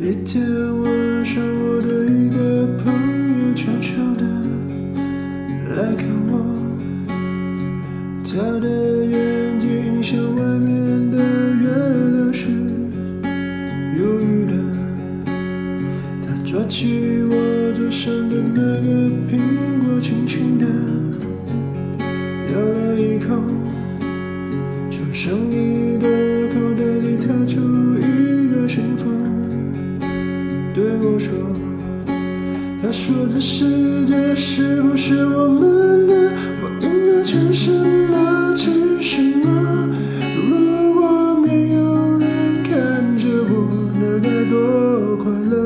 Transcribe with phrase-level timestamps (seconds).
[0.00, 0.42] 一天
[0.82, 4.24] 晚上，我的一个朋友悄悄地
[5.76, 6.32] 来看我，
[8.24, 11.68] 他的眼睛像外面的月
[12.10, 12.48] 亮是
[13.98, 14.52] 忧郁的。
[16.26, 17.34] 他抓起我
[17.76, 18.90] 桌上的那个
[19.30, 19.38] 苹
[19.84, 20.64] 果，轻轻地
[22.50, 23.36] 咬了一口，
[24.90, 25.81] 就剩一
[30.98, 31.30] 对我说
[32.82, 36.30] ：“他说这世界是不是我们的？
[36.62, 37.70] 我应该穿什
[38.10, 39.88] 么，吃什么？
[40.36, 42.70] 如果没有人看
[43.18, 43.50] 着我，
[43.98, 45.56] 那该多快乐！”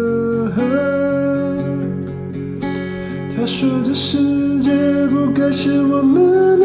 [3.37, 4.71] 他说这世界
[5.09, 6.56] 不该是我们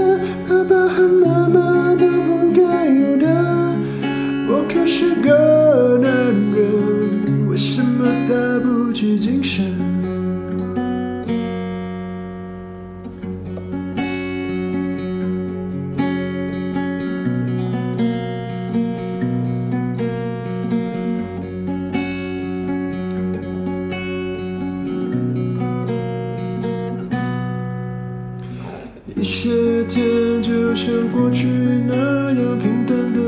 [30.83, 31.45] 像过去
[31.87, 31.93] 那
[32.33, 33.19] 样平淡的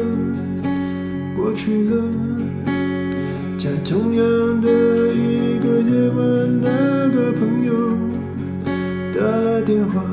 [1.37, 2.03] 过去了，
[3.59, 4.67] 在同样的
[5.13, 7.71] 一个夜晚，那个朋友
[9.13, 10.03] 打来电话，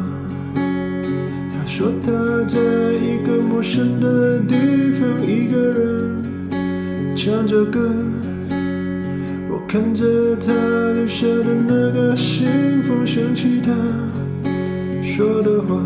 [0.54, 2.12] 他说他
[2.46, 4.54] 在一个陌生的地
[5.00, 7.90] 方，一个人唱着歌。
[9.48, 10.52] 我看着他
[10.92, 13.72] 留下的那个信封，想起他。
[15.02, 15.80] 说的话。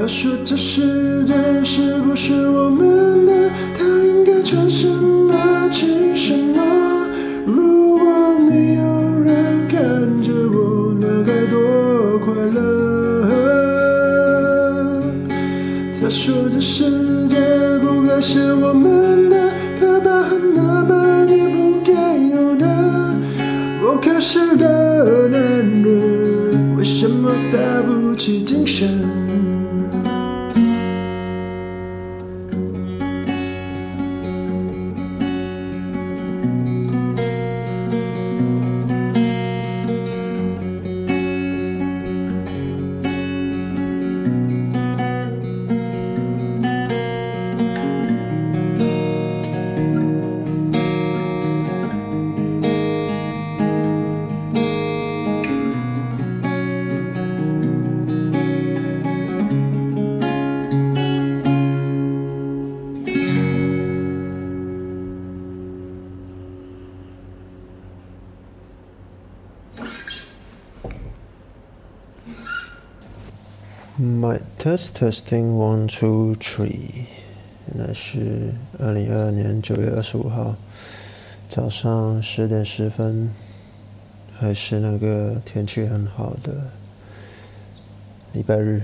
[0.00, 3.50] 他说这世界是不是我们的？
[3.76, 7.06] 他应该穿什么，吃什么？
[7.44, 8.82] 如果没有
[9.20, 9.78] 人看
[10.22, 12.58] 着我，那该多快乐！
[16.00, 17.36] 他说这世界
[17.82, 22.66] 不该是我们的，爸爸和妈妈也不该有的。
[23.82, 25.38] 我可是个男
[25.82, 28.88] 人，为什么打不起精神？
[74.20, 77.06] My test testing one two three，
[77.66, 80.56] 现在是二零二二年九月二十五号
[81.48, 83.30] 早上十点十分，
[84.38, 86.52] 还是那个天气很好的
[88.34, 88.82] 礼拜日，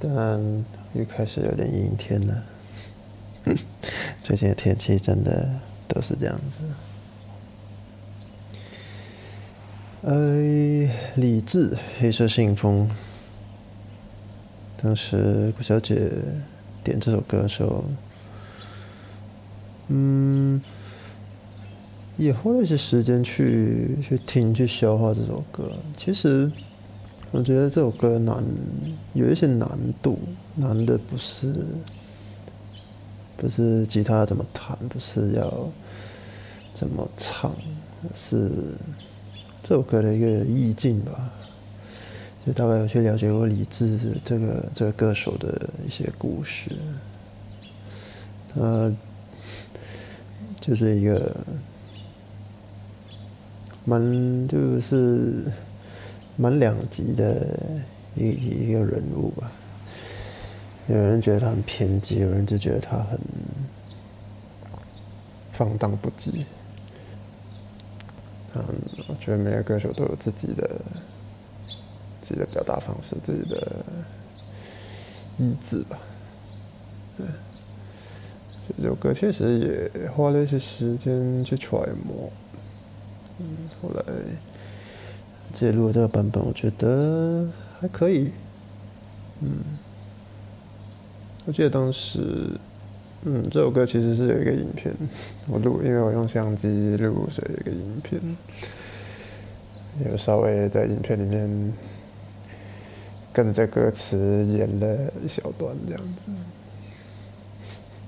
[0.00, 2.42] 但又开始有点阴天了。
[4.24, 5.46] 最近的天气真的
[5.86, 6.56] 都是这样子。
[10.06, 12.88] 哎，李志，黑色信封。
[14.80, 16.08] 当时顾小姐
[16.84, 17.84] 点这首歌的时候，
[19.88, 20.62] 嗯，
[22.16, 25.72] 也花了一些时间去去听、去消化这首歌。
[25.96, 26.50] 其实，
[27.32, 28.44] 我觉得这首歌难，
[29.14, 29.68] 有一些难
[30.00, 30.16] 度，
[30.54, 31.52] 难的不是
[33.36, 35.68] 不是吉他怎么弹，不是要
[36.72, 37.52] 怎么唱，
[38.14, 38.48] 是
[39.64, 41.32] 这首歌的一个意境吧。
[42.52, 46.70] 大概有去了解过李志这个这个歌手的一些故事，
[48.54, 48.92] 他
[50.60, 51.36] 就是一个
[53.84, 55.44] 蛮就是
[56.36, 57.46] 蛮两极的
[58.14, 59.50] 一一个人物吧。
[60.88, 63.18] 有人觉得他很偏激，有人就觉得他很
[65.52, 66.44] 放荡不羁。
[68.54, 68.64] 嗯，
[69.06, 70.80] 我觉得每个歌手都有自己的。
[72.28, 73.66] 自己的表达方式，自己的
[75.38, 75.98] 意志吧。
[77.16, 77.26] 对，
[78.78, 82.30] 这首歌确实也花了一些时间去揣摩。
[83.38, 83.46] 嗯，
[83.80, 84.04] 后来
[85.54, 87.48] 记录这个版本，我觉得
[87.80, 88.30] 还可以。
[89.40, 89.60] 嗯，
[91.46, 92.20] 我记得当时
[93.22, 94.94] 嗯，这首歌其实是有一个影片，
[95.46, 98.20] 我录，因为我用相机录，所以有一个影片，
[100.04, 101.72] 有稍微在影片里面
[103.38, 106.02] 跟着歌词演了一小段这样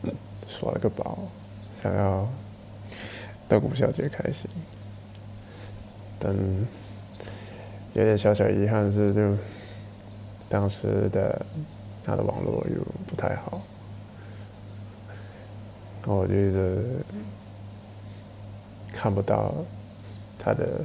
[0.02, 0.12] 子，
[0.48, 1.18] 耍了个宝，
[1.80, 2.28] 想要
[3.48, 4.50] 逗古小姐开心，
[6.18, 6.34] 但
[7.92, 9.36] 有点小小遗憾是，就
[10.48, 11.46] 当时的
[12.02, 13.62] 他的网络又不太好。
[16.06, 16.82] 我觉得
[18.92, 19.54] 看不到
[20.40, 20.84] 他的，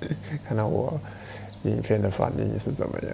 [0.48, 0.98] 看到我
[1.64, 3.12] 影片的反应是怎么样，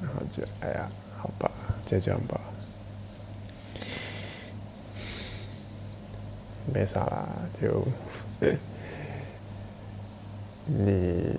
[0.00, 0.88] 然后就哎呀，
[1.18, 1.50] 好吧，
[1.84, 2.40] 就这样吧，
[6.72, 7.28] 没啥啦，
[7.60, 7.86] 就
[10.66, 11.34] 你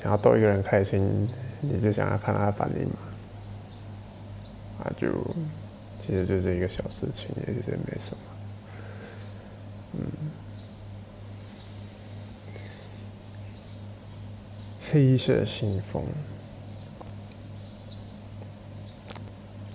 [0.00, 1.28] 想要逗一个人开心，
[1.60, 2.96] 你就想要看他的反应嘛，
[4.84, 5.08] 啊就。
[6.02, 8.18] 其实就是一个小事情，也其实没什么。
[9.92, 10.00] 嗯，
[14.90, 16.02] 黑色信封。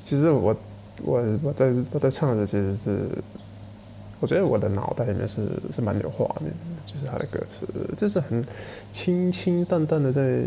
[0.05, 0.55] 其实我
[1.03, 3.09] 我我在我在唱的其实是，
[4.19, 7.67] 我觉得我的脑袋里面是是蛮有画面的，就是他的歌词，
[7.97, 8.45] 就是很
[8.91, 10.43] 清清淡淡的在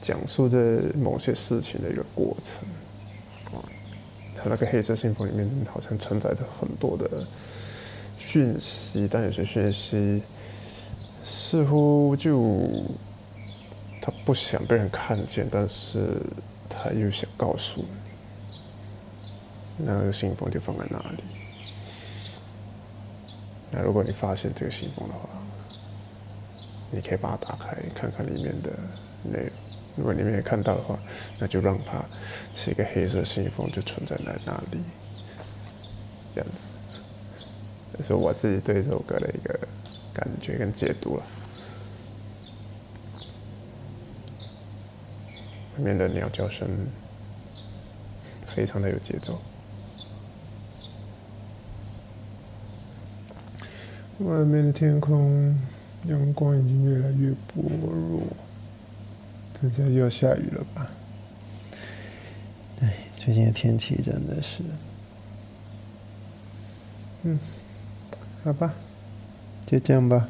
[0.00, 2.68] 讲述着某些事情的一个过程。
[4.36, 7.08] 他那个黑色信封里面好像承载着很多的
[8.16, 10.20] 讯息，但有些讯息
[11.22, 12.68] 似乎就
[14.06, 16.20] 他不想被人看见，但是
[16.68, 17.88] 他又想告诉你，
[19.78, 21.24] 那个信封就放在那里。
[23.70, 25.26] 那如果你发现这个信封的话，
[26.90, 28.72] 你可以把它打开，看看里面的
[29.22, 29.50] 内容。
[29.96, 30.98] 如果你没有看到的话，
[31.38, 32.04] 那就让它
[32.54, 34.82] 是一个黑色信封，就存在在那里，
[36.34, 36.56] 这样子。
[37.96, 39.58] 这是我自己对这首歌的一个
[40.12, 41.22] 感觉跟解读了。
[45.76, 46.68] 外面的鸟叫声
[48.46, 49.40] 非常的有节奏，
[54.18, 55.58] 外面的天空
[56.06, 58.22] 阳光已经越来越薄弱。
[59.60, 60.90] 等下又要下雨了吧？
[62.80, 64.62] 哎，最近的天气真的是……
[67.22, 67.38] 嗯，
[68.44, 68.74] 好吧，
[69.66, 70.28] 就这样吧。